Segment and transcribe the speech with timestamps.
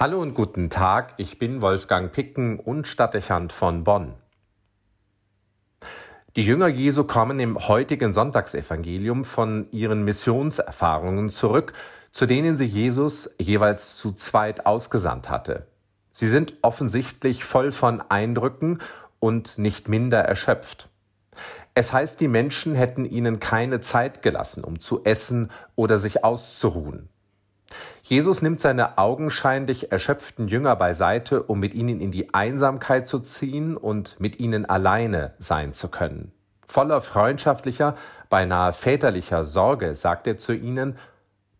[0.00, 4.14] Hallo und guten Tag, ich bin Wolfgang Picken und Stadtdechant von Bonn.
[6.36, 11.72] Die Jünger Jesu kommen im heutigen Sonntagsevangelium von ihren Missionserfahrungen zurück,
[12.12, 15.66] zu denen sie Jesus jeweils zu zweit ausgesandt hatte.
[16.12, 18.78] Sie sind offensichtlich voll von Eindrücken
[19.18, 20.88] und nicht minder erschöpft.
[21.74, 27.08] Es heißt, die Menschen hätten ihnen keine Zeit gelassen, um zu essen oder sich auszuruhen.
[28.02, 33.76] Jesus nimmt seine augenscheinlich erschöpften Jünger beiseite, um mit ihnen in die Einsamkeit zu ziehen
[33.76, 36.32] und mit ihnen alleine sein zu können.
[36.66, 37.94] Voller freundschaftlicher,
[38.30, 40.96] beinahe väterlicher Sorge sagt er zu ihnen,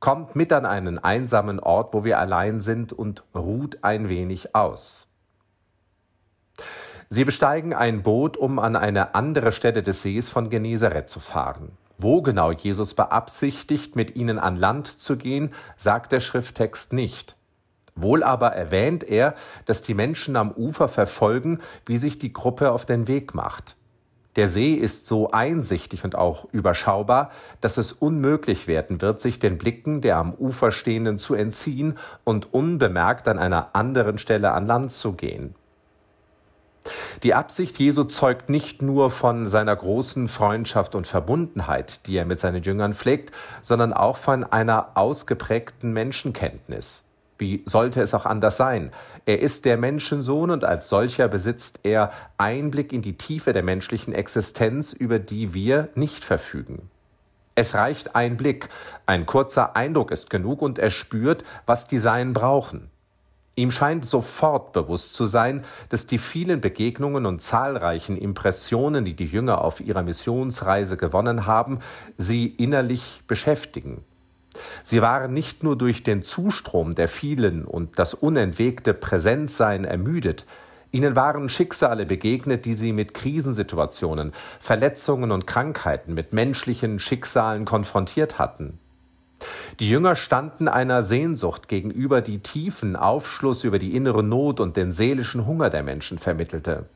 [0.00, 5.08] Kommt mit an einen einsamen Ort, wo wir allein sind, und ruht ein wenig aus.
[7.08, 11.72] Sie besteigen ein Boot, um an eine andere Stelle des Sees von Genezareth zu fahren.
[11.98, 17.36] Wo genau Jesus beabsichtigt, mit ihnen an Land zu gehen, sagt der Schrifttext nicht.
[17.96, 19.34] Wohl aber erwähnt er,
[19.64, 23.74] dass die Menschen am Ufer verfolgen, wie sich die Gruppe auf den Weg macht.
[24.36, 29.58] Der See ist so einsichtig und auch überschaubar, dass es unmöglich werden wird, sich den
[29.58, 34.92] Blicken der am Ufer Stehenden zu entziehen und unbemerkt an einer anderen Stelle an Land
[34.92, 35.56] zu gehen.
[37.22, 42.40] Die Absicht Jesu zeugt nicht nur von seiner großen Freundschaft und Verbundenheit, die er mit
[42.40, 47.04] seinen Jüngern pflegt, sondern auch von einer ausgeprägten Menschenkenntnis.
[47.38, 48.90] Wie sollte es auch anders sein?
[49.24, 54.12] Er ist der Menschensohn und als solcher besitzt er Einblick in die Tiefe der menschlichen
[54.12, 56.90] Existenz, über die wir nicht verfügen.
[57.54, 58.68] Es reicht ein Blick,
[59.06, 62.90] ein kurzer Eindruck ist genug und er spürt, was die Seinen brauchen.
[63.58, 69.26] Ihm scheint sofort bewusst zu sein, dass die vielen Begegnungen und zahlreichen Impressionen, die die
[69.26, 71.80] Jünger auf ihrer Missionsreise gewonnen haben,
[72.16, 74.04] sie innerlich beschäftigen.
[74.84, 80.46] Sie waren nicht nur durch den Zustrom der vielen und das unentwegte Präsentsein ermüdet,
[80.92, 88.38] ihnen waren Schicksale begegnet, die sie mit Krisensituationen, Verletzungen und Krankheiten, mit menschlichen Schicksalen konfrontiert
[88.38, 88.78] hatten.
[89.80, 94.92] Die Jünger standen einer Sehnsucht gegenüber, die tiefen Aufschluss über die innere Not und den
[94.92, 96.86] seelischen Hunger der Menschen vermittelte.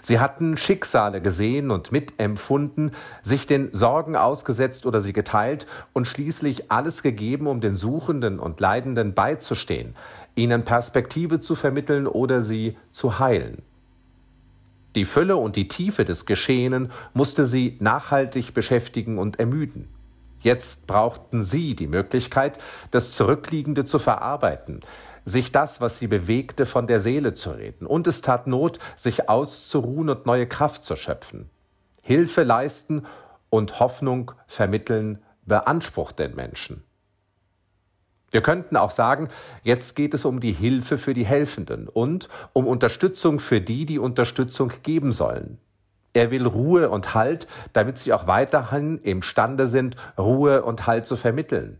[0.00, 6.70] Sie hatten Schicksale gesehen und mitempfunden, sich den Sorgen ausgesetzt oder sie geteilt und schließlich
[6.70, 9.94] alles gegeben, um den Suchenden und Leidenden beizustehen,
[10.34, 13.62] ihnen Perspektive zu vermitteln oder sie zu heilen.
[14.96, 19.88] Die Fülle und die Tiefe des Geschehenen musste sie nachhaltig beschäftigen und ermüden.
[20.40, 22.58] Jetzt brauchten sie die Möglichkeit,
[22.90, 24.80] das Zurückliegende zu verarbeiten,
[25.24, 27.86] sich das, was sie bewegte, von der Seele zu reden.
[27.86, 31.50] Und es tat Not, sich auszuruhen und neue Kraft zu schöpfen.
[32.02, 33.04] Hilfe leisten
[33.50, 36.84] und Hoffnung vermitteln beansprucht den Menschen.
[38.30, 39.28] Wir könnten auch sagen,
[39.62, 43.98] jetzt geht es um die Hilfe für die Helfenden und um Unterstützung für die, die
[43.98, 45.58] Unterstützung geben sollen.
[46.18, 51.14] Er will Ruhe und Halt, damit sie auch weiterhin imstande sind, Ruhe und Halt zu
[51.14, 51.78] vermitteln.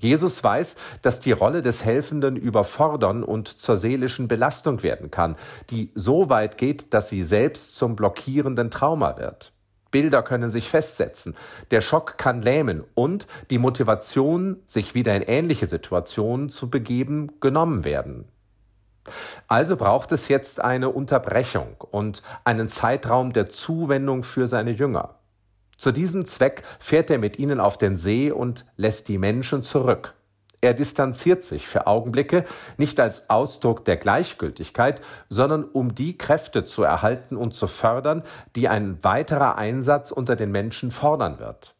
[0.00, 5.36] Jesus weiß, dass die Rolle des Helfenden überfordern und zur seelischen Belastung werden kann,
[5.70, 9.52] die so weit geht, dass sie selbst zum blockierenden Trauma wird.
[9.92, 11.36] Bilder können sich festsetzen,
[11.70, 17.84] der Schock kann lähmen und die Motivation, sich wieder in ähnliche Situationen zu begeben, genommen
[17.84, 18.24] werden.
[19.48, 25.16] Also braucht es jetzt eine Unterbrechung und einen Zeitraum der Zuwendung für seine Jünger.
[25.76, 30.14] Zu diesem Zweck fährt er mit ihnen auf den See und lässt die Menschen zurück.
[30.62, 32.44] Er distanziert sich für Augenblicke
[32.78, 38.22] nicht als Ausdruck der Gleichgültigkeit, sondern um die Kräfte zu erhalten und zu fördern,
[38.56, 41.74] die ein weiterer Einsatz unter den Menschen fordern wird.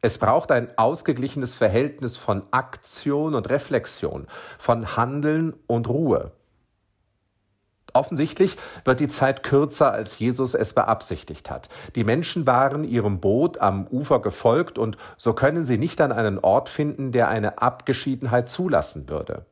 [0.00, 4.26] Es braucht ein ausgeglichenes Verhältnis von Aktion und Reflexion,
[4.58, 6.32] von Handeln und Ruhe.
[7.94, 11.68] Offensichtlich wird die Zeit kürzer, als Jesus es beabsichtigt hat.
[11.94, 16.40] Die Menschen waren ihrem Boot am Ufer gefolgt und so können sie nicht an einen
[16.40, 19.46] Ort finden, der eine Abgeschiedenheit zulassen würde.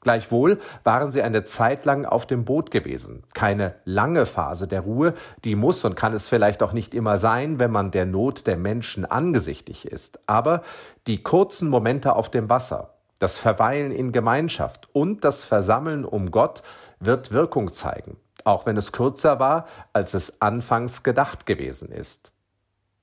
[0.00, 3.24] Gleichwohl waren sie eine Zeit lang auf dem Boot gewesen.
[3.34, 5.14] Keine lange Phase der Ruhe,
[5.44, 8.56] die muss und kann es vielleicht auch nicht immer sein, wenn man der Not der
[8.56, 10.20] Menschen angesichtig ist.
[10.26, 10.62] Aber
[11.08, 16.62] die kurzen Momente auf dem Wasser, das Verweilen in Gemeinschaft und das Versammeln um Gott
[17.00, 22.32] wird Wirkung zeigen, auch wenn es kürzer war, als es anfangs gedacht gewesen ist.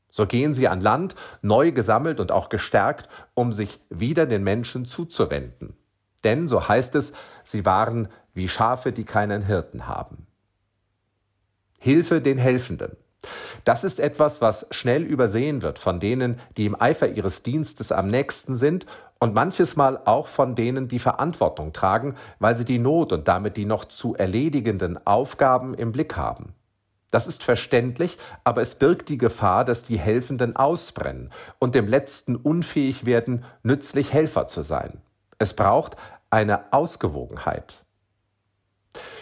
[0.09, 4.85] So gehen sie an Land, neu gesammelt und auch gestärkt, um sich wieder den Menschen
[4.85, 5.75] zuzuwenden.
[6.23, 7.13] Denn, so heißt es,
[7.43, 10.25] sie waren wie Schafe, die keinen Hirten haben.
[11.79, 12.95] Hilfe den Helfenden.
[13.63, 18.07] Das ist etwas, was schnell übersehen wird von denen, die im Eifer ihres Dienstes am
[18.07, 18.85] nächsten sind
[19.25, 23.57] und manches Mal auch von denen, die Verantwortung tragen, weil sie die Not und damit
[23.57, 26.53] die noch zu erledigenden Aufgaben im Blick haben.
[27.09, 32.35] Das ist verständlich, aber es birgt die Gefahr, dass die Helfenden ausbrennen und dem Letzten
[32.35, 35.01] unfähig werden, nützlich Helfer zu sein.
[35.39, 35.95] Es braucht
[36.29, 37.83] eine Ausgewogenheit.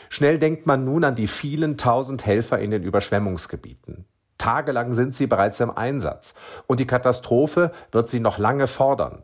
[0.09, 4.03] Schnell denkt man nun an die vielen tausend Helfer in den Überschwemmungsgebieten.
[4.37, 6.33] Tagelang sind sie bereits im Einsatz
[6.67, 9.23] und die Katastrophe wird sie noch lange fordern.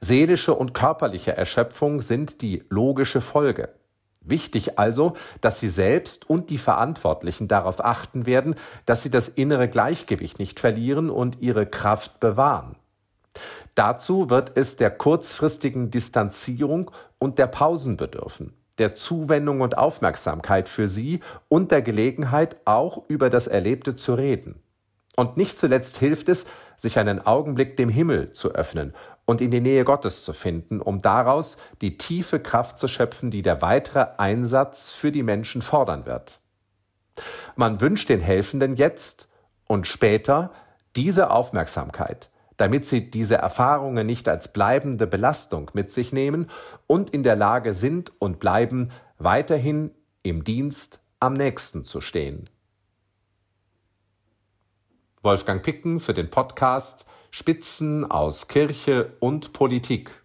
[0.00, 3.70] Seelische und körperliche Erschöpfung sind die logische Folge.
[4.22, 9.68] Wichtig also, dass Sie selbst und die Verantwortlichen darauf achten werden, dass Sie das innere
[9.68, 12.76] Gleichgewicht nicht verlieren und Ihre Kraft bewahren.
[13.74, 20.86] Dazu wird es der kurzfristigen Distanzierung und der Pausen bedürfen, der Zuwendung und Aufmerksamkeit für
[20.86, 24.62] Sie und der Gelegenheit, auch über das Erlebte zu reden.
[25.20, 26.46] Und nicht zuletzt hilft es,
[26.78, 28.94] sich einen Augenblick dem Himmel zu öffnen
[29.26, 33.42] und in die Nähe Gottes zu finden, um daraus die tiefe Kraft zu schöpfen, die
[33.42, 36.40] der weitere Einsatz für die Menschen fordern wird.
[37.54, 39.28] Man wünscht den Helfenden jetzt
[39.66, 40.52] und später
[40.96, 46.48] diese Aufmerksamkeit, damit sie diese Erfahrungen nicht als bleibende Belastung mit sich nehmen
[46.86, 48.88] und in der Lage sind und bleiben,
[49.18, 49.90] weiterhin
[50.22, 52.48] im Dienst am nächsten zu stehen.
[55.22, 60.19] Wolfgang Picken für den Podcast Spitzen aus Kirche und Politik.